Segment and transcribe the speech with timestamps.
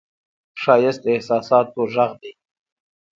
[0.61, 2.31] ښایست د احساساتو غږ دی